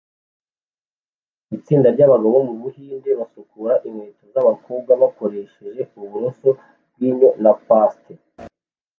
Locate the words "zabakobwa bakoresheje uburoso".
4.33-6.49